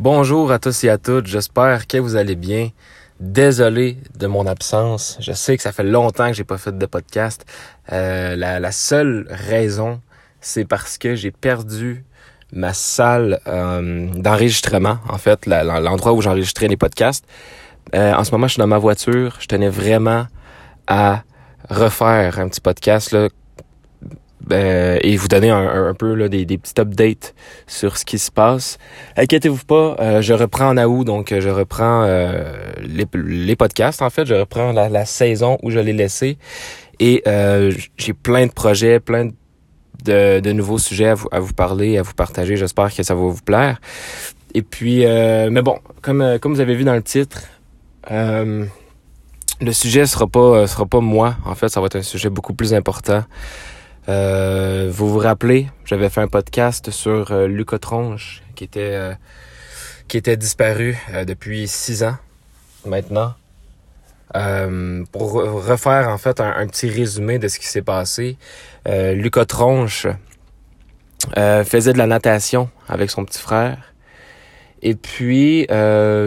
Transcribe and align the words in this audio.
Bonjour 0.00 0.50
à 0.50 0.58
tous 0.58 0.84
et 0.84 0.88
à 0.88 0.96
toutes, 0.96 1.26
j'espère 1.26 1.86
que 1.86 1.98
vous 1.98 2.16
allez 2.16 2.34
bien. 2.34 2.70
Désolé 3.20 3.98
de 4.18 4.26
mon 4.26 4.46
absence, 4.46 5.18
je 5.20 5.32
sais 5.32 5.58
que 5.58 5.62
ça 5.62 5.72
fait 5.72 5.82
longtemps 5.82 6.28
que 6.28 6.32
j'ai 6.32 6.44
pas 6.44 6.56
fait 6.56 6.78
de 6.78 6.86
podcast. 6.86 7.44
Euh, 7.92 8.34
la, 8.34 8.72
seule 8.72 9.26
raison, 9.28 10.00
c'est 10.40 10.64
parce 10.64 10.96
que 10.96 11.16
j'ai 11.16 11.30
perdu 11.30 12.02
ma 12.50 12.72
salle 12.72 13.40
euh, 13.46 14.08
d'enregistrement, 14.14 15.00
en 15.06 15.18
fait, 15.18 15.44
l'endroit 15.44 16.14
où 16.14 16.22
j'enregistrais 16.22 16.68
les 16.68 16.78
podcasts. 16.78 17.26
Euh, 17.94 18.14
en 18.14 18.24
ce 18.24 18.30
moment, 18.30 18.46
je 18.46 18.54
suis 18.54 18.60
dans 18.60 18.66
ma 18.66 18.78
voiture. 18.78 19.36
Je 19.38 19.48
tenais 19.48 19.68
vraiment 19.68 20.28
à 20.86 21.24
refaire 21.68 22.38
un 22.38 22.48
petit 22.48 22.62
podcast 22.62 23.12
là, 23.12 23.28
euh, 24.52 24.98
et 25.02 25.16
vous 25.16 25.28
donner 25.28 25.50
un, 25.50 25.94
peu 25.94 26.14
là, 26.14 26.28
des, 26.28 26.44
des 26.44 26.58
petits 26.58 26.80
updates 26.80 27.34
sur 27.66 27.96
ce 27.96 28.04
qui 28.04 28.18
se 28.18 28.30
passe. 28.30 28.78
Inquiétez-vous 29.16 29.64
pas, 29.64 29.96
euh, 30.00 30.22
je 30.22 30.32
reprends 30.32 30.70
en 30.70 30.78
août, 30.78 31.04
donc 31.04 31.34
je 31.38 31.48
reprends 31.48 32.04
euh, 32.04 32.52
les, 32.82 33.06
les, 33.14 33.56
podcasts 33.56 34.02
en 34.02 34.10
fait, 34.10 34.24
je 34.24 34.34
reprends 34.34 34.72
la, 34.72 34.88
la 34.88 35.04
saison 35.04 35.58
où 35.62 35.70
je 35.70 35.78
l'ai 35.78 35.92
laissé. 35.92 36.38
Et 36.98 37.22
j'ai 37.96 38.12
plein 38.12 38.46
de 38.46 38.52
projets, 38.52 39.00
plein 39.00 39.30
de, 40.04 40.40
de 40.40 40.52
nouveaux 40.52 40.78
sujets 40.78 41.08
à 41.08 41.14
vous, 41.14 41.28
à 41.32 41.40
vous 41.40 41.54
parler, 41.54 41.96
à 41.96 42.02
vous 42.02 42.12
partager. 42.12 42.56
J'espère 42.56 42.94
que 42.94 43.02
ça 43.02 43.14
va 43.14 43.20
vous 43.20 43.40
plaire. 43.42 43.80
Et 44.52 44.60
puis, 44.60 45.06
mais 45.06 45.62
bon, 45.62 45.78
comme, 46.02 46.38
comme 46.40 46.52
vous 46.52 46.60
avez 46.60 46.74
vu 46.74 46.84
dans 46.84 46.94
le 46.94 47.02
titre, 47.02 47.44
le 48.10 49.72
sujet 49.72 50.04
sera 50.04 50.26
pas 50.26 50.66
sera 50.66 50.84
pas 50.84 51.00
moi. 51.00 51.36
En 51.46 51.54
fait, 51.54 51.70
ça 51.70 51.80
va 51.80 51.86
être 51.86 51.96
un 51.96 52.02
sujet 52.02 52.28
beaucoup 52.28 52.52
plus 52.52 52.74
important. 52.74 53.24
Euh, 54.10 54.90
vous 54.92 55.08
vous 55.08 55.18
rappelez, 55.18 55.68
j'avais 55.84 56.08
fait 56.08 56.20
un 56.20 56.26
podcast 56.26 56.90
sur 56.90 57.30
euh, 57.30 57.64
qui 58.56 58.64
était 58.64 58.94
euh, 58.94 59.14
qui 60.08 60.16
était 60.16 60.36
disparu 60.36 60.98
euh, 61.12 61.24
depuis 61.24 61.68
six 61.68 62.02
ans 62.02 62.16
maintenant. 62.84 63.34
pour 65.12 65.32
refaire 65.34 66.08
en 66.08 66.18
fait 66.18 66.40
un, 66.40 66.66
petit 66.66 66.88
résumé 66.88 67.38
de 67.38 67.46
ce 67.46 67.60
qui 67.60 67.68
s'est 67.68 67.82
passé, 67.82 68.36
Lucas 68.86 69.44
Tronche 69.44 70.08
faisait 71.36 71.92
de 71.92 71.98
la 71.98 72.06
natation 72.06 72.68
avec 72.88 73.10
son 73.10 73.24
petit 73.24 73.40
frère. 73.40 73.94
Et 74.82 74.94
puis, 74.94 75.66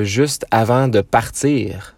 juste 0.03 0.45
avant 0.51 0.87
de 0.87 1.01
partir, 1.01 1.95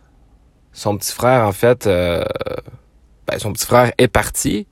son 0.74 0.98
petit 0.98 1.12
frère, 1.12 1.46
en 1.48 1.52
fait, 1.52 1.86
ben, 1.86 3.40
son 3.40 3.52
petit 3.54 3.66
frère 3.66 3.92
est 3.98 4.08
parti. 4.08 4.68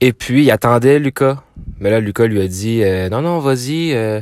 Et 0.00 0.12
puis, 0.12 0.44
il 0.44 0.50
attendait 0.50 0.98
Lucas. 0.98 1.42
Mais 1.80 1.90
là, 1.90 2.00
Lucas 2.00 2.26
lui 2.26 2.40
a 2.40 2.48
dit 2.48 2.82
euh, 2.82 3.08
Non, 3.08 3.22
non, 3.22 3.38
vas-y, 3.38 3.92
euh, 3.94 4.20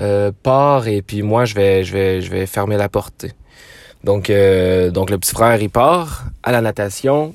euh, 0.00 0.32
pars, 0.42 0.88
et 0.88 1.02
puis 1.02 1.22
moi, 1.22 1.44
je 1.44 1.54
vais, 1.54 1.84
je 1.84 1.92
vais, 1.92 2.20
je 2.20 2.30
vais 2.30 2.46
fermer 2.46 2.76
la 2.76 2.88
porte. 2.88 3.26
Donc, 4.02 4.28
euh, 4.30 4.90
donc 4.90 5.10
le 5.10 5.18
petit 5.18 5.32
frère, 5.32 5.60
il 5.60 5.70
part 5.70 6.24
à 6.42 6.52
la 6.52 6.60
natation 6.60 7.34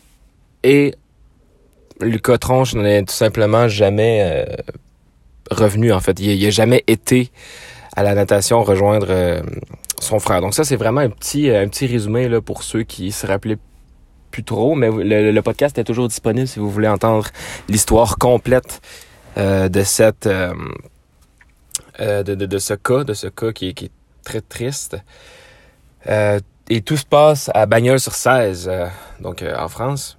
et 0.64 0.94
Lucas 2.00 2.38
Tronche 2.38 2.76
n'est 2.76 3.04
tout 3.04 3.14
simplement 3.14 3.68
jamais 3.68 4.46
revenu, 5.52 5.92
en 5.92 6.00
fait. 6.00 6.20
Il 6.20 6.42
n'a 6.42 6.50
jamais 6.50 6.84
été 6.88 7.32
à 7.96 8.04
la 8.04 8.14
natation 8.14 8.64
rejoindre 8.64 9.42
son 10.00 10.20
frère. 10.20 10.42
Donc 10.42 10.54
ça, 10.54 10.64
c'est 10.64 10.76
vraiment 10.76 11.02
un 11.02 11.10
petit, 11.10 11.50
un 11.50 11.68
petit 11.68 11.88
résumé 11.88 12.30
pour 12.42 12.64
ceux 12.64 12.84
qui 12.84 13.12
se 13.12 13.28
rappelaient 13.28 13.58
plus 14.30 14.44
trop, 14.44 14.76
mais 14.76 14.90
le, 14.92 15.42
podcast 15.42 15.78
est 15.78 15.84
toujours 15.84 16.08
disponible 16.08 16.48
si 16.48 16.60
vous 16.60 16.70
voulez 16.70 16.88
entendre 16.88 17.28
l'histoire 17.68 18.18
complète 18.18 18.82
euh, 19.38 19.70
de 19.70 19.84
cette 19.84 20.28
euh, 20.28 20.54
euh, 22.00 22.24
de, 22.24 22.36
de, 22.36 22.60
ce 22.60 22.74
cas, 22.74 23.04
de 23.04 23.14
ce 23.14 23.28
cas 23.28 23.52
qui, 23.52 23.74
qui 23.74 23.86
est 23.86 23.92
très 24.24 24.42
triste. 24.42 24.98
et 26.08 26.82
tout 26.82 26.98
se 26.98 27.06
passe 27.06 27.50
à 27.54 27.66
Bagnols 27.66 28.00
sur 28.00 28.14
16, 28.14 28.72
donc 29.20 29.44
en 29.44 29.68
France. 29.68 30.18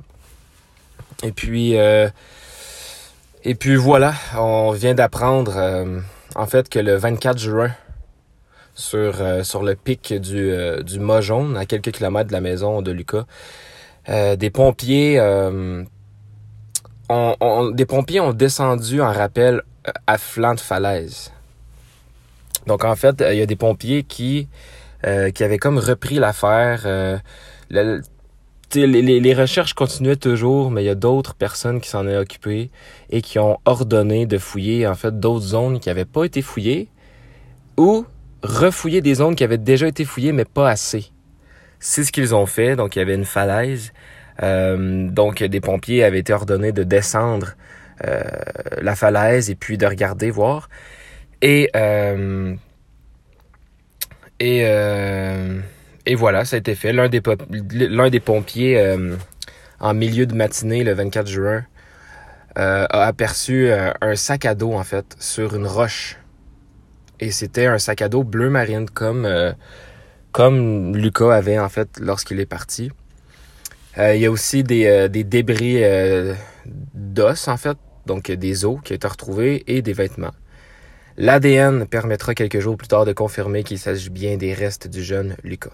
Et 1.22 1.32
puis 1.32 1.74
et 1.74 3.54
puis 3.54 3.76
voilà, 3.76 4.14
on 4.36 4.72
vient 4.72 4.94
d'apprendre 4.94 5.86
en 6.34 6.46
fait 6.46 6.68
que 6.68 6.78
le 6.78 6.96
24 6.96 7.38
juin 7.38 7.70
sur, 8.74 9.14
sur 9.44 9.62
le 9.62 9.74
pic 9.74 10.12
du, 10.14 10.52
du 10.82 10.98
Mât 10.98 11.20
Jaune, 11.20 11.56
à 11.56 11.66
quelques 11.66 11.92
kilomètres 11.92 12.28
de 12.28 12.32
la 12.32 12.40
maison 12.40 12.82
de 12.82 12.90
Lucas, 12.90 13.24
euh, 14.10 14.34
des 14.34 14.50
pompiers 14.50 15.18
euh, 15.20 15.84
ont, 17.08 17.70
des 17.70 17.86
pompiers 17.86 18.20
ont 18.20 18.32
descendu 18.32 19.00
en 19.00 19.12
rappel 19.12 19.62
euh, 19.86 19.92
à 20.06 20.18
flanc 20.18 20.54
de 20.54 20.60
falaise. 20.60 21.32
Donc 22.66 22.84
en 22.84 22.96
fait, 22.96 23.24
il 23.30 23.38
y 23.38 23.42
a 23.42 23.46
des 23.46 23.56
pompiers 23.56 24.02
qui 24.02 24.48
qui 25.34 25.44
avaient 25.44 25.56
comme 25.56 25.78
repris 25.78 26.16
l'affaire. 26.16 27.22
les, 27.70 29.34
recherches 29.34 29.72
continuaient 29.72 30.16
toujours, 30.16 30.70
mais 30.70 30.82
il 30.82 30.86
y 30.86 30.90
a 30.90 30.94
d'autres 30.94 31.34
personnes 31.34 31.80
qui 31.80 31.88
s'en 31.88 32.02
sont 32.02 32.16
occupées 32.16 32.70
et 33.08 33.22
qui 33.22 33.38
ont 33.38 33.58
ordonné 33.64 34.26
de 34.26 34.36
fouiller 34.36 34.86
en 34.86 34.94
fait 34.94 35.18
d'autres 35.18 35.46
zones 35.46 35.80
qui 35.80 35.88
n'avaient 35.88 36.04
pas 36.04 36.24
été 36.24 36.42
fouillées 36.42 36.88
ou 37.78 38.04
refouiller 38.42 39.00
des 39.00 39.14
zones 39.14 39.36
qui 39.36 39.42
avaient 39.42 39.56
déjà 39.56 39.88
été 39.88 40.04
fouillées 40.04 40.32
mais 40.32 40.44
pas 40.44 40.68
assez. 40.68 41.10
C'est 41.80 42.04
ce 42.04 42.12
qu'ils 42.12 42.34
ont 42.34 42.46
fait. 42.46 42.76
Donc, 42.76 42.94
il 42.94 42.98
y 43.00 43.02
avait 43.02 43.14
une 43.14 43.24
falaise. 43.24 43.92
Euh, 44.42 45.08
donc, 45.08 45.42
des 45.42 45.60
pompiers 45.60 46.04
avaient 46.04 46.20
été 46.20 46.32
ordonnés 46.32 46.72
de 46.72 46.84
descendre 46.84 47.56
euh, 48.06 48.22
la 48.80 48.94
falaise 48.94 49.50
et 49.50 49.54
puis 49.54 49.78
de 49.78 49.86
regarder, 49.86 50.30
voir. 50.30 50.68
Et 51.42 51.70
euh, 51.74 52.54
voilà, 56.16 56.44
ça 56.44 56.56
a 56.56 56.58
été 56.58 56.74
fait. 56.74 56.92
L'un 56.92 57.08
des 57.08 57.22
l'un 57.72 58.10
des 58.10 58.20
pompiers 58.20 58.96
en 59.80 59.94
milieu 59.94 60.26
de 60.26 60.34
matinée, 60.34 60.84
le 60.84 60.92
24 60.92 61.26
juin, 61.26 61.64
a 62.56 63.06
aperçu 63.06 63.70
un 63.72 64.16
sac 64.16 64.44
à 64.44 64.54
dos 64.54 64.74
en 64.74 64.84
fait 64.84 65.16
sur 65.18 65.56
une 65.56 65.66
roche. 65.66 66.18
Et 67.20 67.30
c'était 67.30 67.66
un 67.66 67.78
sac 67.78 68.02
à 68.02 68.08
dos 68.08 68.24
bleu 68.24 68.50
marine 68.50 68.88
comme 68.88 69.26
comme 70.32 70.96
Lucas 70.96 71.32
avait 71.32 71.58
en 71.58 71.68
fait 71.68 71.98
lorsqu'il 72.00 72.40
est 72.40 72.46
parti. 72.46 72.90
Euh, 73.98 74.14
il 74.14 74.22
y 74.22 74.26
a 74.26 74.30
aussi 74.30 74.62
des, 74.62 74.86
euh, 74.86 75.08
débris 75.08 75.82
euh, 75.82 76.34
d'os 76.94 77.48
en 77.48 77.56
fait, 77.56 77.76
donc 78.06 78.30
des 78.30 78.64
os 78.64 78.78
qui 78.84 78.92
ont 78.92 78.96
été 78.96 79.08
retrouvés 79.08 79.64
et 79.66 79.82
des 79.82 79.92
vêtements. 79.92 80.34
L'ADN 81.16 81.86
permettra 81.86 82.34
quelques 82.34 82.60
jours 82.60 82.76
plus 82.76 82.88
tard 82.88 83.04
de 83.04 83.12
confirmer 83.12 83.64
qu'il 83.64 83.78
s'agit 83.78 84.10
bien 84.10 84.36
des 84.36 84.54
restes 84.54 84.88
du 84.88 85.02
jeune 85.02 85.36
Lucas. 85.42 85.72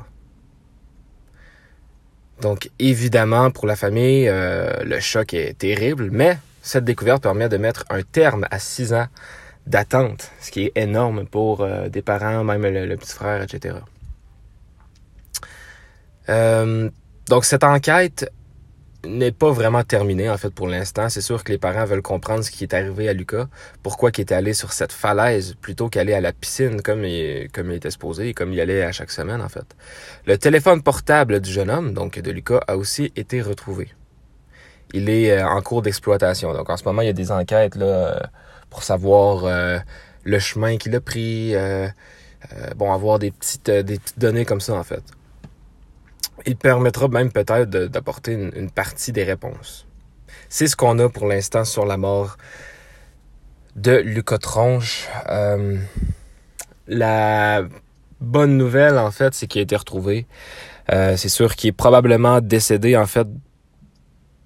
Donc 2.40 2.70
évidemment 2.78 3.50
pour 3.50 3.66
la 3.66 3.76
famille, 3.76 4.28
le 4.28 5.00
choc 5.00 5.32
est 5.34 5.56
terrible, 5.56 6.08
mais 6.10 6.38
cette 6.62 6.84
découverte 6.84 7.22
permet 7.22 7.48
de 7.48 7.56
mettre 7.58 7.84
un 7.90 8.02
terme 8.02 8.46
à 8.50 8.58
six 8.58 8.92
ans 8.92 9.06
d'attente, 9.66 10.32
ce 10.40 10.50
qui 10.50 10.64
est 10.64 10.72
énorme 10.74 11.26
pour 11.26 11.66
des 11.88 12.02
parents, 12.02 12.42
même 12.44 12.66
le 12.66 12.96
petit 12.96 13.12
frère, 13.12 13.42
etc. 13.42 13.76
Euh, 16.28 16.90
donc 17.28 17.44
cette 17.44 17.64
enquête 17.64 18.30
n'est 19.04 19.32
pas 19.32 19.50
vraiment 19.50 19.84
terminée 19.84 20.28
en 20.28 20.36
fait 20.36 20.50
pour 20.50 20.66
l'instant. 20.66 21.08
C'est 21.08 21.20
sûr 21.20 21.44
que 21.44 21.52
les 21.52 21.58
parents 21.58 21.84
veulent 21.84 22.02
comprendre 22.02 22.42
ce 22.42 22.50
qui 22.50 22.64
est 22.64 22.74
arrivé 22.74 23.08
à 23.08 23.12
Lucas, 23.12 23.46
pourquoi 23.82 24.10
il 24.16 24.20
est 24.20 24.32
allé 24.32 24.52
sur 24.52 24.72
cette 24.72 24.92
falaise 24.92 25.54
plutôt 25.60 25.88
qu'aller 25.88 26.14
à 26.14 26.20
la 26.20 26.32
piscine 26.32 26.82
comme 26.82 27.04
il, 27.04 27.48
comme 27.52 27.70
il 27.70 27.76
était 27.76 27.90
supposé 27.90 28.28
et 28.28 28.34
comme 28.34 28.52
il 28.52 28.60
allait 28.60 28.82
à 28.82 28.92
chaque 28.92 29.10
semaine 29.10 29.40
en 29.40 29.48
fait. 29.48 29.66
Le 30.26 30.36
téléphone 30.38 30.82
portable 30.82 31.40
du 31.40 31.50
jeune 31.52 31.70
homme, 31.70 31.94
donc 31.94 32.18
de 32.18 32.30
Lucas, 32.30 32.60
a 32.66 32.76
aussi 32.76 33.12
été 33.16 33.40
retrouvé. 33.40 33.88
Il 34.92 35.08
est 35.08 35.32
euh, 35.32 35.46
en 35.46 35.60
cours 35.62 35.82
d'exploitation. 35.82 36.52
Donc 36.52 36.70
en 36.70 36.76
ce 36.76 36.84
moment, 36.84 37.02
il 37.02 37.06
y 37.06 37.10
a 37.10 37.12
des 37.12 37.30
enquêtes 37.30 37.76
là 37.76 37.86
euh, 37.86 38.20
pour 38.70 38.82
savoir 38.82 39.44
le 40.24 40.38
chemin 40.40 40.76
qu'il 40.76 40.94
a 40.96 41.00
pris, 41.00 41.54
bon 42.76 42.92
avoir 42.92 43.18
des 43.20 43.30
petites 43.30 43.70
des 43.70 43.98
petites 43.98 44.18
données 44.18 44.44
comme 44.44 44.60
ça 44.60 44.74
en 44.74 44.82
fait 44.82 45.02
il 46.46 46.56
permettra 46.56 47.08
même 47.08 47.32
peut-être 47.32 47.68
d'apporter 47.68 48.32
une, 48.32 48.70
partie 48.70 49.12
des 49.12 49.24
réponses. 49.24 49.86
C'est 50.48 50.68
ce 50.68 50.76
qu'on 50.76 50.98
a 51.00 51.08
pour 51.08 51.26
l'instant 51.26 51.64
sur 51.64 51.84
la 51.84 51.96
mort 51.96 52.36
de 53.74 53.96
Lucas 53.96 54.38
Tronche. 54.38 55.08
Euh, 55.28 55.76
la 56.86 57.64
bonne 58.20 58.56
nouvelle, 58.56 58.96
en 58.96 59.10
fait, 59.10 59.34
c'est 59.34 59.48
qu'il 59.48 59.58
a 59.58 59.62
été 59.62 59.74
retrouvé. 59.74 60.26
Euh, 60.92 61.16
c'est 61.16 61.28
sûr 61.28 61.56
qu'il 61.56 61.68
est 61.68 61.72
probablement 61.72 62.40
décédé, 62.40 62.96
en 62.96 63.06
fait, 63.06 63.26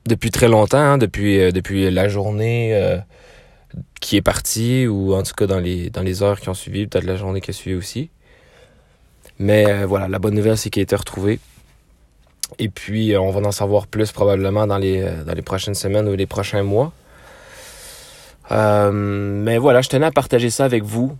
depuis 0.06 0.30
très 0.30 0.48
longtemps, 0.48 0.78
hein, 0.78 0.98
depuis, 0.98 1.38
euh, 1.38 1.52
depuis 1.52 1.90
la 1.90 2.08
journée 2.08 2.98
qui 4.00 4.16
est 4.16 4.22
partie, 4.22 4.86
ou 4.88 5.14
en 5.14 5.22
tout 5.22 5.34
cas 5.34 5.46
dans 5.46 5.60
les, 5.60 5.90
dans 5.90 6.02
les 6.02 6.22
heures 6.22 6.40
qui 6.40 6.48
ont 6.48 6.54
suivi, 6.54 6.86
peut-être 6.86 7.04
la 7.04 7.16
journée 7.16 7.42
qui 7.42 7.50
a 7.50 7.52
suivi 7.52 7.76
aussi. 7.76 8.10
Mais 9.38 9.84
voilà, 9.84 10.08
la 10.08 10.18
bonne 10.18 10.34
nouvelle, 10.34 10.56
c'est 10.56 10.70
qu'il 10.70 10.80
a 10.80 10.84
été 10.84 10.96
retrouvé. 10.96 11.38
Et 12.58 12.68
puis, 12.68 13.14
euh, 13.14 13.20
on 13.20 13.30
va 13.30 13.46
en 13.46 13.52
savoir 13.52 13.86
plus 13.86 14.12
probablement 14.12 14.66
dans 14.66 14.78
les, 14.78 15.02
euh, 15.02 15.24
dans 15.24 15.34
les 15.34 15.42
prochaines 15.42 15.74
semaines 15.74 16.08
ou 16.08 16.14
les 16.14 16.26
prochains 16.26 16.62
mois. 16.62 16.92
Euh, 18.50 18.90
mais 18.92 19.58
voilà, 19.58 19.80
je 19.80 19.88
tenais 19.88 20.06
à 20.06 20.10
partager 20.10 20.50
ça 20.50 20.64
avec 20.64 20.82
vous. 20.82 21.16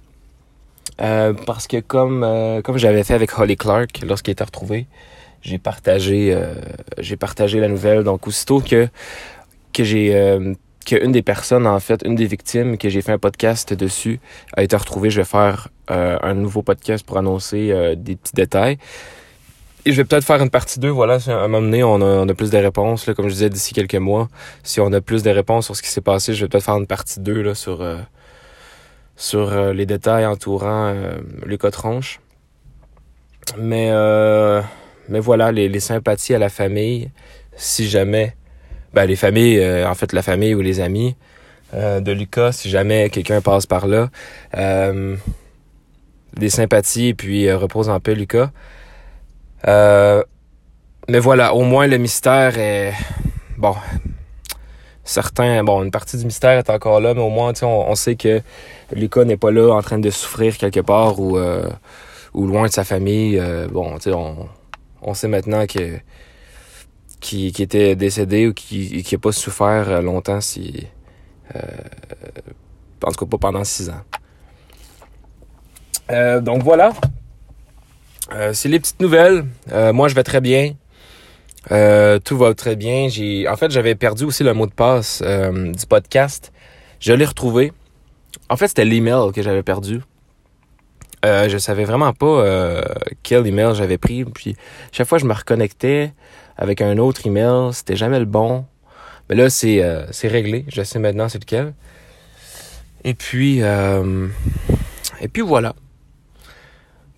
parce 1.47 1.67
que 1.67 1.81
comme 1.81 2.27
comme 2.63 2.77
j'avais 2.77 3.05
fait 3.05 3.15
avec 3.15 3.39
Holly 3.39 3.57
Clark 3.57 4.03
lorsqu'il 4.07 4.33
était 4.33 4.45
retrouvé, 4.45 4.87
j'ai 5.41 5.59
partagé 5.59 6.37
j'ai 6.99 7.17
partagé 7.17 7.59
la 7.61 7.69
nouvelle. 7.69 8.05
Donc 8.05 8.27
aussitôt 8.27 8.61
que 8.61 8.89
que 9.73 9.85
j'ai 9.85 10.11
qu'une 10.85 11.13
des 11.13 11.23
personnes, 11.23 11.67
en 11.67 11.81
fait, 11.81 12.03
une 12.05 12.17
des 12.17 12.27
victimes 12.27 12.77
que 12.77 12.91
j'ai 12.91 13.01
fait 13.01 13.13
un 13.13 13.19
podcast 13.19 13.73
dessus 13.73 14.21
a 14.57 14.63
été 14.63 14.77
retrouvée. 14.77 15.09
Je 15.09 15.21
vais 15.23 15.31
faire 15.39 15.69
un 15.89 16.35
nouveau 16.35 16.63
podcast 16.63 17.07
pour 17.07 17.17
annoncer 17.17 17.95
des 17.97 18.17
petits 18.17 18.35
détails. 18.35 18.77
Et 19.85 19.93
je 19.93 19.97
vais 19.97 20.05
peut-être 20.05 20.25
faire 20.25 20.43
une 20.43 20.51
partie 20.51 20.79
2, 20.79 20.89
voilà, 20.89 21.19
à 21.27 21.33
un 21.33 21.49
moment 21.49 21.63
donné, 21.63 21.83
on 21.83 22.29
a, 22.29 22.35
plus 22.35 22.51
de 22.51 22.59
réponses, 22.59 23.07
là, 23.07 23.15
comme 23.15 23.29
je 23.29 23.35
disais, 23.35 23.51
d'ici 23.51 23.73
quelques 23.73 23.95
mois. 23.95 24.29
Si 24.63 24.81
on 24.81 24.93
a 24.93 25.01
plus 25.01 25.23
de 25.23 25.31
réponses 25.31 25.67
sur 25.67 25.77
ce 25.77 25.83
qui 25.83 25.89
s'est 25.89 26.01
passé, 26.01 26.35
je 26.35 26.45
vais 26.45 26.49
peut-être 26.49 26.65
faire 26.65 26.77
une 26.77 26.87
partie 26.87 27.21
2 27.21 27.43
là, 27.43 27.55
sur, 27.55 27.81
euh, 27.81 27.99
sur 29.17 29.73
les 29.73 29.87
détails 29.87 30.27
entourant 30.27 30.95
Lucas 31.47 31.71
Tronche. 31.71 32.21
Mais, 33.59 33.91
mais 35.09 35.21
voilà, 35.21 35.51
les, 35.51 35.81
sympathies 35.81 36.35
à 36.35 36.39
la 36.39 36.49
famille, 36.49 37.11
si 37.57 37.89
jamais 37.89 38.37
ben, 38.93 39.05
les 39.07 39.17
familles, 39.17 39.59
euh, 39.61 39.89
en 39.89 39.95
fait 39.95 40.13
la 40.13 40.23
famille 40.23 40.55
ou 40.55 40.61
les 40.63 40.81
amis 40.81 41.17
euh, 41.75 42.01
de 42.01 42.13
Lucas, 42.13 42.53
si 42.53 42.69
jamais 42.71 43.11
quelqu'un 43.11 43.41
passe 43.41 43.67
par 43.67 43.87
là. 43.87 44.11
Euh, 44.57 45.17
des 46.35 46.51
sympathies, 46.51 47.15
puis 47.15 47.53
repose 47.53 47.89
en 47.89 47.99
paix 48.01 48.15
Lucas. 48.15 48.51
Mais 49.67 51.19
voilà, 51.19 51.55
au 51.55 51.63
moins 51.63 51.87
le 51.87 51.99
mystère 51.99 52.59
est... 52.59 52.93
Bon, 53.59 53.75
certains, 55.05 55.63
bon, 55.65 55.83
une 55.83 55.91
partie 55.91 56.17
du 56.17 56.25
mystère 56.25 56.59
est 56.59 56.71
encore 56.71 57.01
là, 57.01 57.15
mais 57.15 57.21
au 57.21 57.31
moins, 57.31 57.53
on, 57.63 57.67
on 57.67 57.95
sait 57.95 58.17
que 58.17 58.41
Lucas 58.93 59.25
n'est 59.25 59.37
pas 59.37 59.51
là 59.51 59.75
en 59.75 59.83
train 59.83 59.99
de 59.99 60.11
souffrir 60.11 60.57
quelque 60.57 60.81
part 60.81 61.21
ou, 61.21 61.39
ou 62.35 62.47
loin 62.47 62.67
de 62.67 62.73
sa 62.73 62.85
famille. 62.85 63.41
bon, 63.71 63.97
tu 63.97 64.05
sais, 64.05 64.13
on, 64.13 64.49
on 65.03 65.15
sait 65.15 65.29
maintenant 65.29 65.67
que 65.67 66.01
qui, 67.21 67.49
était 67.59 67.95
décédé 67.97 68.49
ou 68.49 68.55
qui 68.55 69.07
n'a 69.13 69.19
pas 69.19 69.33
souffert 69.33 69.89
euh, 69.89 70.01
longtemps 70.01 70.41
si 70.41 70.87
euh, 71.55 71.61
en 73.05 73.13
tout 73.13 73.25
cas 73.25 73.31
pas 73.31 73.39
pendant 73.39 73.65
six 73.65 73.91
ans. 73.91 74.03
Euh, 76.11 76.41
donc 76.41 76.63
voilà. 76.63 76.93
C'est 78.53 78.69
les 78.69 78.81
petites 78.81 79.01
nouvelles. 79.01 79.45
moi 79.93 80.09
je 80.09 80.15
vais 80.15 80.23
très 80.23 80.41
bien. 80.41 80.75
tout 81.69 82.39
va 82.39 82.55
très 82.55 82.77
bien. 82.77 83.09
J'ai 83.09 83.49
en 83.49 83.57
fait 83.57 83.71
j'avais 83.71 83.95
perdu 83.95 84.25
aussi 84.25 84.45
le 84.45 84.55
mot 84.55 84.67
de 84.67 84.73
passe 84.73 85.23
du 85.23 85.87
podcast. 85.89 86.53
Je 87.01 87.13
l'ai 87.13 87.25
retrouvé. 87.25 87.73
En 88.49 88.57
fait, 88.57 88.69
c'était 88.69 88.85
l'email 88.85 89.33
que 89.35 89.43
j'avais 89.43 89.63
perdu. 89.63 90.01
Euh, 91.25 91.49
je 91.49 91.59
savais 91.59 91.85
vraiment 91.85 92.13
pas 92.13 92.83
quel 93.23 93.47
email 93.47 93.75
j'avais 93.75 93.99
pris. 93.99 94.25
Puis 94.25 94.57
chaque 94.93 95.07
fois 95.07 95.19
je 95.19 95.27
me 95.27 95.35
reconnectais, 95.35 96.13
avec 96.61 96.83
un 96.83 96.99
autre 96.99 97.27
email, 97.27 97.73
c'était 97.73 97.97
jamais 97.97 98.19
le 98.19 98.27
bon. 98.27 98.67
Mais 99.29 99.35
là, 99.35 99.49
c'est 99.49 99.83
euh, 99.83 100.05
réglé. 100.25 100.67
Je 100.69 100.83
sais 100.83 100.99
maintenant 100.99 101.29
c'est 101.29 101.39
lequel. 101.39 101.73
Et 103.03 103.15
puis, 103.15 103.63
euh, 103.63 104.29
et 105.23 105.29
puis 105.29 105.41
voilà. 105.43 105.75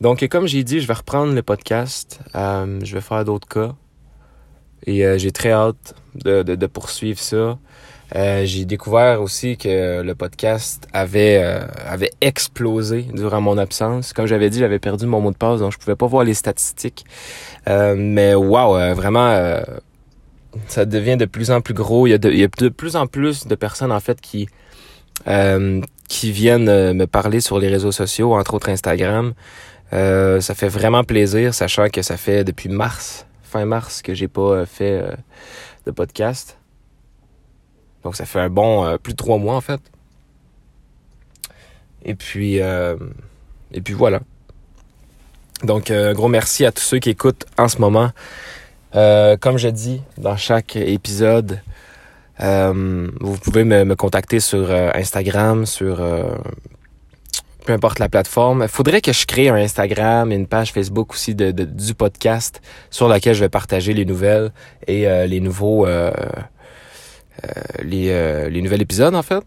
Donc, 0.02 0.26
comme 0.26 0.48
j'ai 0.48 0.64
dit, 0.64 0.80
je 0.80 0.88
vais 0.88 0.94
reprendre 0.94 1.32
le 1.32 1.42
podcast. 1.42 2.18
Euh, 2.34 2.80
je 2.82 2.92
vais 2.92 3.00
faire 3.00 3.24
d'autres 3.24 3.46
cas. 3.46 3.72
Et 4.84 5.04
j'ai 5.16 5.30
très 5.30 5.52
hâte 5.52 5.94
de, 6.16 6.66
poursuivre 6.66 7.20
ça. 7.20 7.56
Euh, 8.16 8.44
j'ai 8.44 8.64
découvert 8.64 9.22
aussi 9.22 9.56
que 9.56 10.02
le 10.02 10.14
podcast 10.16 10.88
avait 10.92 11.40
euh, 11.40 12.06
explosé 12.20 13.06
durant 13.14 13.40
mon 13.40 13.56
absence. 13.56 14.12
Comme 14.12 14.26
j'avais 14.26 14.50
dit, 14.50 14.58
j'avais 14.58 14.80
perdu 14.80 15.06
mon 15.06 15.20
mot 15.20 15.30
de 15.30 15.36
passe, 15.36 15.60
donc 15.60 15.70
je 15.72 15.78
pouvais 15.78 15.94
pas 15.94 16.08
voir 16.08 16.24
les 16.24 16.34
statistiques. 16.34 17.04
Euh, 17.68 17.94
mais 17.96 18.34
waouh, 18.34 18.96
vraiment, 18.96 19.62
ça 20.66 20.84
devient 20.84 21.16
de 21.16 21.26
plus 21.26 21.52
en 21.52 21.60
plus 21.60 21.74
gros. 21.74 22.08
Il 22.08 22.10
y, 22.10 22.14
a 22.14 22.18
de, 22.18 22.28
il 22.28 22.38
y 22.38 22.42
a 22.42 22.48
de 22.48 22.68
plus 22.70 22.96
en 22.96 23.06
plus 23.06 23.46
de 23.46 23.54
personnes 23.54 23.92
en 23.92 24.00
fait 24.00 24.20
qui 24.20 24.48
qui 26.08 26.32
viennent 26.32 26.92
me 26.92 27.06
parler 27.06 27.40
sur 27.40 27.60
les 27.60 27.68
réseaux 27.68 27.92
sociaux, 27.92 28.34
entre 28.34 28.54
autres 28.54 28.68
Instagram. 28.68 29.34
Ça 29.92 30.54
fait 30.54 30.68
vraiment 30.68 31.04
plaisir, 31.04 31.54
sachant 31.54 31.88
que 31.88 32.02
ça 32.02 32.16
fait 32.16 32.44
depuis 32.44 32.68
mars, 32.68 33.26
fin 33.42 33.64
mars, 33.64 34.02
que 34.02 34.14
j'ai 34.14 34.28
pas 34.28 34.64
fait 34.66 35.04
de 35.86 35.90
podcast. 35.90 36.56
Donc 38.02 38.16
ça 38.16 38.26
fait 38.26 38.40
un 38.40 38.50
bon 38.50 38.84
euh, 38.84 38.96
plus 38.98 39.12
de 39.12 39.16
trois 39.16 39.38
mois 39.38 39.54
en 39.54 39.60
fait. 39.60 39.80
Et 42.04 42.14
puis 42.14 42.60
euh, 42.60 42.96
et 43.72 43.80
voilà. 43.92 44.20
Donc 45.62 45.90
un 45.90 45.94
euh, 45.94 46.14
gros 46.14 46.28
merci 46.28 46.64
à 46.64 46.72
tous 46.72 46.82
ceux 46.82 46.98
qui 46.98 47.10
écoutent 47.10 47.46
en 47.58 47.68
ce 47.68 47.78
moment. 47.78 48.10
comme 48.92 49.58
je 49.58 49.68
dis 49.68 50.02
dans 50.18 50.36
chaque 50.36 50.76
épisode, 50.76 51.60
vous 52.38 53.38
pouvez 53.42 53.64
me 53.64 53.94
contacter 53.94 54.40
sur 54.40 54.70
Instagram, 54.70 55.64
sur 55.64 56.00
peu 57.64 57.72
importe 57.72 57.98
la 57.98 58.08
plateforme. 58.08 58.62
Il 58.62 58.68
faudrait 58.68 59.00
que 59.00 59.12
je 59.12 59.26
crée 59.26 59.48
un 59.48 59.56
Instagram 59.56 60.32
et 60.32 60.34
une 60.34 60.46
page 60.46 60.72
Facebook 60.72 61.12
aussi 61.12 61.34
de, 61.34 61.50
du 61.50 61.94
podcast 61.94 62.60
sur 62.90 63.08
laquelle 63.08 63.34
je 63.34 63.40
vais 63.40 63.48
partager 63.48 63.92
les 63.92 64.04
nouvelles 64.04 64.52
et 64.86 65.06
les 65.26 65.40
nouveaux 65.40 65.86
euh, 67.44 67.48
les, 67.82 68.10
euh, 68.10 68.50
les 68.50 68.60
nouveaux 68.62 68.76
épisodes, 68.76 69.14
en 69.14 69.22
fait. 69.22 69.42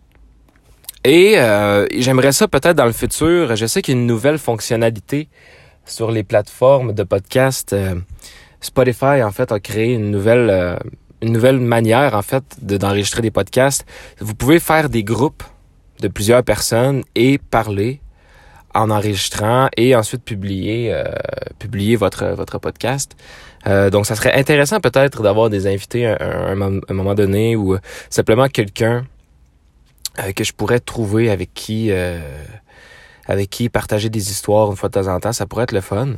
Et 1.03 1.37
euh, 1.37 1.85
j'aimerais 1.95 2.31
ça 2.31 2.47
peut-être 2.47 2.75
dans 2.75 2.85
le 2.85 2.91
futur. 2.91 3.55
Je 3.55 3.65
sais 3.67 3.81
qu'il 3.81 3.93
y 3.93 3.97
a 3.97 4.01
une 4.01 4.07
nouvelle 4.07 4.39
fonctionnalité 4.39 5.29
sur 5.85 6.11
les 6.11 6.23
plateformes 6.23 6.93
de 6.93 7.03
podcast. 7.03 7.75
Spotify, 8.59 9.21
en 9.21 9.31
fait, 9.31 9.51
a 9.51 9.59
créé 9.59 9.93
une 9.93 10.09
nouvelle, 10.09 10.79
une 11.21 11.31
nouvelle 11.31 11.59
manière, 11.59 12.15
en 12.15 12.23
fait, 12.23 12.43
d'enregistrer 12.59 13.21
des 13.21 13.29
podcasts. 13.29 13.85
Vous 14.19 14.33
pouvez 14.33 14.59
faire 14.59 14.89
des 14.89 15.03
groupes 15.03 15.43
de 15.99 16.07
plusieurs 16.07 16.43
personnes 16.43 17.03
et 17.13 17.37
parler 17.37 18.01
en 18.75 18.91
enregistrant 18.91 19.69
et 19.77 19.95
ensuite 19.95 20.23
publier 20.23 20.93
euh, 20.93 21.05
publier 21.57 21.95
votre 21.95 22.27
votre 22.27 22.59
podcast. 22.59 23.15
Euh, 23.67 23.89
donc 23.89 24.05
ça 24.05 24.15
serait 24.15 24.33
intéressant 24.33 24.79
peut-être 24.79 25.23
d'avoir 25.23 25.49
des 25.49 25.65
invités 25.65 26.05
à, 26.05 26.17
un, 26.51 26.55
moment 26.55 27.15
donné 27.15 27.55
ou 27.55 27.77
simplement 28.09 28.47
quelqu'un 28.47 29.05
euh, 30.19 30.31
que 30.33 30.43
je 30.43 30.53
pourrais 30.53 30.79
trouver 30.79 31.31
avec 31.31 31.53
qui 31.53 31.91
avec 33.27 33.49
qui 33.49 33.69
partager 33.69 34.09
des 34.09 34.29
histoires 34.29 34.69
une 34.69 34.75
fois 34.75 34.89
de 34.89 34.93
temps 34.93 35.07
en 35.07 35.19
temps, 35.19 35.33
ça 35.33 35.47
pourrait 35.47 35.63
être 35.63 35.71
le 35.71 35.81
fun. 35.81 36.15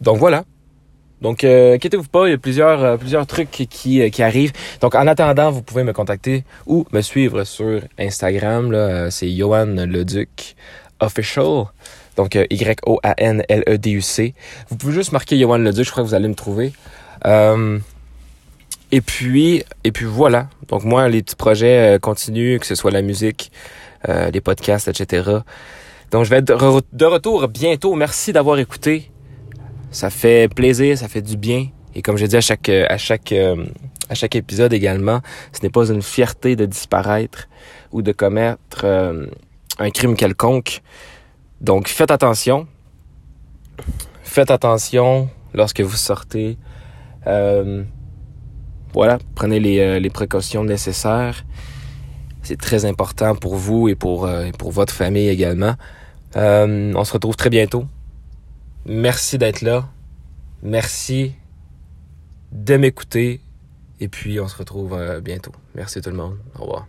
donc 0.00 0.18
voilà. 0.18 0.44
Donc, 1.22 1.44
euh, 1.44 1.74
inquiétez-vous 1.76 2.08
pas, 2.08 2.26
il 2.26 2.32
y 2.32 2.34
a 2.34 2.38
plusieurs, 2.38 2.82
euh, 2.82 2.96
plusieurs 2.96 3.26
trucs 3.28 3.50
qui, 3.50 4.02
euh, 4.02 4.10
qui, 4.10 4.22
arrivent. 4.24 4.52
Donc, 4.80 4.96
en 4.96 5.06
attendant, 5.06 5.52
vous 5.52 5.62
pouvez 5.62 5.84
me 5.84 5.92
contacter 5.92 6.44
ou 6.66 6.84
me 6.92 7.00
suivre 7.00 7.44
sur 7.44 7.80
Instagram. 7.96 8.72
Là, 8.72 9.08
c'est 9.12 9.30
Johan 9.30 9.66
Leduc 9.66 10.56
Official. 10.98 11.66
Donc, 12.16 12.34
Y-O-A-N-L-E-D-U-C. 12.50 14.34
Vous 14.68 14.76
pouvez 14.76 14.92
juste 14.92 15.12
marquer 15.12 15.38
Johan 15.38 15.58
Leduc, 15.58 15.84
je 15.86 15.90
crois 15.92 16.02
que 16.02 16.08
vous 16.08 16.14
allez 16.14 16.28
me 16.28 16.34
trouver. 16.34 16.72
et 18.90 19.00
puis, 19.00 19.62
et 19.84 19.92
puis 19.92 20.04
voilà. 20.06 20.48
Donc, 20.68 20.82
moi, 20.82 21.08
les 21.08 21.22
petits 21.22 21.36
projets 21.36 21.98
continuent, 22.02 22.58
que 22.58 22.66
ce 22.66 22.74
soit 22.74 22.90
la 22.90 23.00
musique, 23.00 23.52
les 24.08 24.40
podcasts, 24.40 24.88
etc. 24.88 25.38
Donc, 26.10 26.24
je 26.24 26.30
vais 26.30 26.38
être 26.38 26.82
de 26.92 27.04
retour 27.04 27.48
bientôt. 27.48 27.94
Merci 27.94 28.32
d'avoir 28.32 28.58
écouté. 28.58 29.12
Ça 29.92 30.08
fait 30.08 30.48
plaisir, 30.48 30.96
ça 30.96 31.06
fait 31.06 31.20
du 31.20 31.36
bien. 31.36 31.66
Et 31.94 32.00
comme 32.00 32.16
je 32.16 32.24
dis 32.24 32.36
à 32.36 32.40
chaque 32.40 32.70
à 32.70 32.96
chaque 32.96 33.30
euh, 33.32 33.66
à 34.08 34.14
chaque 34.14 34.34
épisode 34.34 34.72
également, 34.72 35.20
ce 35.52 35.60
n'est 35.62 35.68
pas 35.68 35.84
une 35.90 36.00
fierté 36.00 36.56
de 36.56 36.64
disparaître 36.64 37.46
ou 37.92 38.00
de 38.00 38.10
commettre 38.12 38.84
euh, 38.84 39.26
un 39.78 39.90
crime 39.90 40.16
quelconque. 40.16 40.80
Donc 41.60 41.88
faites 41.88 42.10
attention. 42.10 42.66
Faites 44.24 44.50
attention 44.50 45.28
lorsque 45.52 45.82
vous 45.82 45.96
sortez. 45.96 46.56
Euh, 47.26 47.84
voilà, 48.94 49.18
prenez 49.34 49.60
les, 49.60 50.00
les 50.00 50.10
précautions 50.10 50.64
nécessaires. 50.64 51.44
C'est 52.42 52.58
très 52.58 52.86
important 52.86 53.34
pour 53.34 53.56
vous 53.56 53.88
et 53.88 53.94
pour, 53.94 54.28
et 54.28 54.52
pour 54.52 54.70
votre 54.70 54.92
famille 54.92 55.28
également. 55.28 55.74
on 56.34 57.04
se 57.04 57.12
retrouve 57.12 57.36
très 57.36 57.50
bientôt 57.50 57.84
Merci 58.84 59.38
d'être 59.38 59.60
là. 59.60 59.88
Merci 60.62 61.34
de 62.50 62.76
m'écouter. 62.76 63.40
Et 64.00 64.08
puis, 64.08 64.40
on 64.40 64.48
se 64.48 64.56
retrouve 64.56 64.94
euh, 64.94 65.20
bientôt. 65.20 65.52
Merci 65.74 66.00
tout 66.00 66.10
le 66.10 66.16
monde. 66.16 66.38
Au 66.58 66.62
revoir. 66.62 66.86